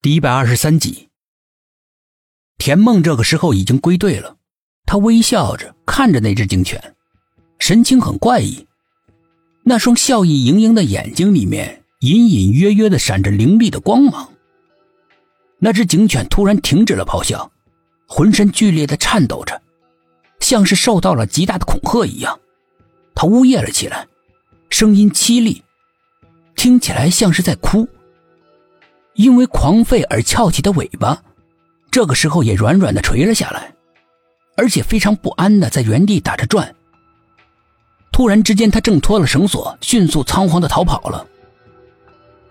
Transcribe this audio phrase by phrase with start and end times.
[0.00, 1.08] 第一百二十三集，
[2.56, 4.36] 田梦这个时候已经归队了，
[4.86, 6.94] 他微笑着看着那只警犬，
[7.58, 8.64] 神情很怪异。
[9.64, 14.32] 那双笑意盈盈的眼睛里面，隐隐约约的闪着凌厉的光芒。
[15.58, 17.50] 那只警犬突然停止了咆哮，
[18.06, 19.60] 浑身剧烈的颤抖着，
[20.38, 22.38] 像是受到了极大的恐吓一样。
[23.16, 24.06] 它呜咽了起来，
[24.70, 25.64] 声音凄厉，
[26.54, 27.88] 听起来像是在哭。
[29.18, 31.20] 因为狂吠而翘起的尾巴，
[31.90, 33.74] 这个时候也软软的垂了下来，
[34.56, 36.72] 而且非常不安的在原地打着转。
[38.12, 41.26] 突然之间，他挣脱了绳索，迅速仓皇的逃跑了。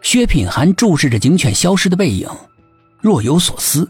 [0.02, 2.30] 薛品涵注视着警犬消失的背影，
[3.00, 3.90] 若有所思。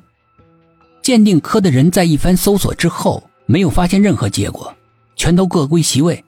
[1.02, 4.72] 鉴定科的人在一番搜索之后，没有发现任何结果，
[5.16, 6.24] 全都各归其位，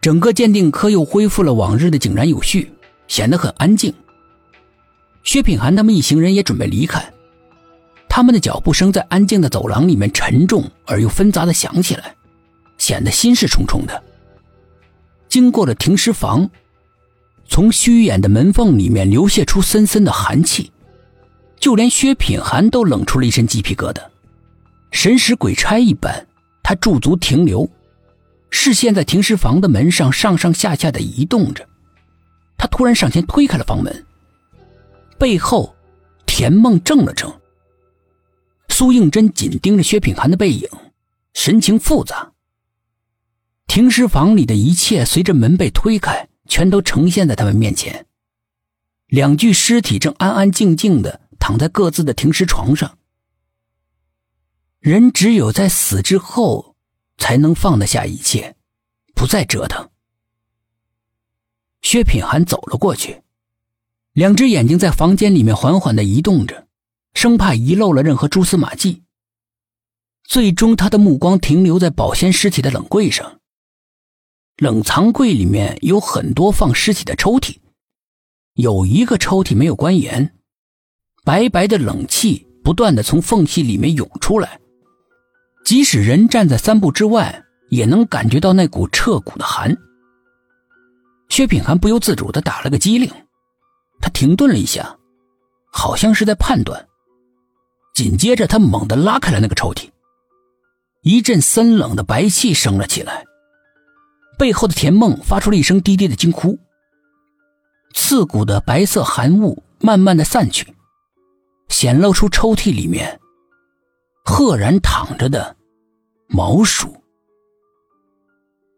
[0.00, 2.72] 整个鉴定科又恢复了往日的井然有序，
[3.08, 3.92] 显得很安静。
[5.26, 7.12] 薛品涵他们一行人也准备离开，
[8.08, 12.14] 他们的脚步声在安静的走廊里面沉重而又纷杂的响起来，
[12.78, 14.02] 显得心事重重的。
[15.28, 16.48] 经过了停尸房，
[17.48, 20.70] 从虚掩的门缝里面流泻出森森的寒气，
[21.58, 24.00] 就连薛品涵都冷出了一身鸡皮疙瘩，
[24.92, 26.24] 神使鬼差一般，
[26.62, 27.68] 他驻足停留，
[28.50, 31.66] 视线在停尸房的门上上上下下的移动着，
[32.56, 34.05] 他突然上前推开了房门。
[35.18, 35.74] 背后，
[36.26, 37.40] 田梦怔了怔。
[38.68, 40.68] 苏应真紧盯着薛品涵的背影，
[41.32, 42.32] 神情复杂。
[43.66, 48.06] 停尸房里的一切随着门被推开，全都呈现在他们面前。
[49.06, 52.98] 两具尸体正安安静静的躺在各自的停尸床上。
[54.78, 56.76] 人只有在死之后，
[57.16, 58.56] 才能放得下一切，
[59.14, 59.88] 不再折腾。
[61.82, 63.22] 薛品涵走了过去。
[64.16, 66.68] 两只眼睛在房间里面缓缓的移动着，
[67.12, 69.02] 生怕遗漏了任何蛛丝马迹。
[70.26, 73.40] 最终，他的目光停留在保鲜尸体的冷柜上。
[74.56, 77.58] 冷藏柜里面有很多放尸体的抽屉，
[78.54, 80.32] 有一个抽屉没有关严，
[81.22, 84.58] 白白的冷气不断的从缝隙里面涌出来，
[85.66, 89.76] 即使人站在三步之外，也能感觉到那股彻骨的寒。
[91.28, 93.12] 薛品涵不由自主的打了个激灵。
[94.00, 94.96] 他停顿了一下，
[95.72, 96.86] 好像是在判断。
[97.94, 99.90] 紧接着，他猛地拉开了那个抽屉，
[101.02, 103.24] 一阵森冷的白气升了起来。
[104.38, 106.58] 背后的田梦发出了一声低低的惊呼。
[107.94, 110.74] 刺骨的白色寒雾慢慢的散去，
[111.68, 113.18] 显露出抽屉里面
[114.22, 115.56] 赫然躺着的
[116.28, 117.02] 毛叔。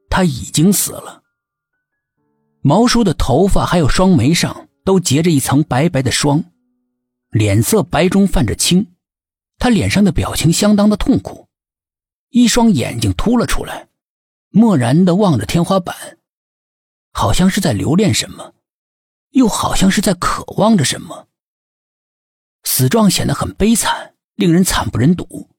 [0.08, 1.22] 他已经死了。
[2.60, 4.67] 毛叔的头发还有双眉上。
[4.88, 6.42] 都结着一层白白的霜，
[7.28, 8.94] 脸色白中泛着青，
[9.58, 11.46] 他脸上的表情相当的痛苦，
[12.30, 13.88] 一双眼睛凸了出来，
[14.48, 16.16] 漠然的望着天花板，
[17.12, 18.54] 好像是在留恋什么，
[19.32, 21.28] 又好像是在渴望着什么。
[22.64, 25.50] 死状显得很悲惨，令人惨不忍睹。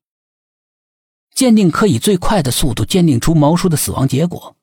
[1.36, 4.58] 鉴定科以最快的速度鉴定出毛叔的死亡结果，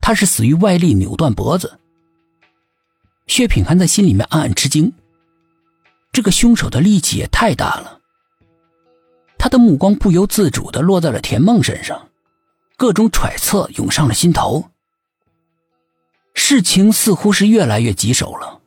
[0.00, 1.80] 他是死于外力扭断脖子。
[3.26, 4.92] 薛品涵在心里面暗暗吃惊，
[6.12, 8.00] 这个凶手的力气也太大了。
[9.38, 12.08] 他的目光不由自主的落在了田梦身上，
[12.76, 14.70] 各种揣测涌上了心头。
[16.34, 18.60] 事情似乎是越来越棘手了。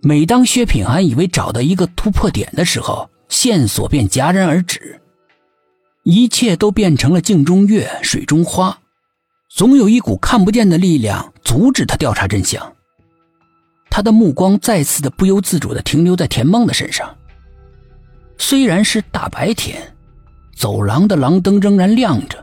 [0.00, 5.00] 每当薛品涵以为找到一个突破点的时候，线索便戛然而止，
[6.02, 8.80] 一切都变成了镜中月、水中花，
[9.48, 12.74] 总有一股看不见的力量阻止他调查真相。
[13.94, 17.14] 他的目光再次的不由自主的停留在田梦的身上。
[18.38, 19.94] 虽然是大白天，
[20.56, 22.42] 走廊的廊灯仍然亮着，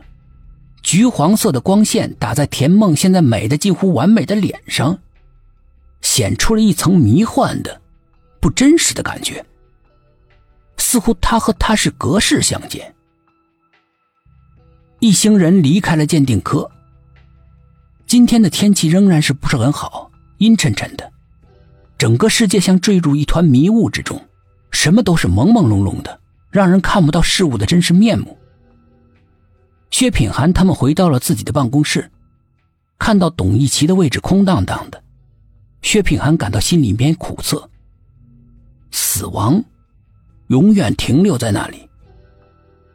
[0.80, 4.96] 橘黄色的光线打在田梦现在美的近乎完美的脸上，
[6.02, 7.80] 显出了一层迷幻的、
[8.38, 9.44] 不真实的感觉，
[10.76, 12.94] 似乎他和他是隔世相见。
[15.00, 16.70] 一行人离开了鉴定科。
[18.06, 21.10] 今天的天气仍然是不是很好，阴沉沉的。
[22.00, 24.18] 整个世界像坠入一团迷雾之中，
[24.70, 26.18] 什么都是朦朦胧胧的，
[26.50, 28.38] 让人看不到事物的真实面目。
[29.90, 32.10] 薛品涵他们回到了自己的办公室，
[32.98, 35.04] 看到董一奇的位置空荡荡的，
[35.82, 37.68] 薛品涵感到心里边苦涩。
[38.90, 39.62] 死亡，
[40.46, 41.86] 永远停留在那里，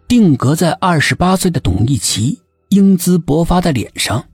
[0.07, 4.25] 定格在二十八岁的董一奇英姿勃发的脸上。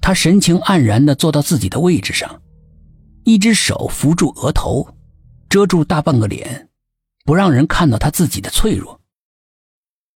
[0.00, 2.42] 他神情黯然的坐到自己的位置上。
[3.28, 4.88] 一只手扶住额头，
[5.50, 6.70] 遮住大半个脸，
[7.26, 8.97] 不让人看到他自己的脆弱。